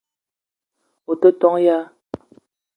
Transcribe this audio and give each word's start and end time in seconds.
O 1.11 1.13
te 1.21 1.29
ton 1.39 1.55
ya? 1.65 1.77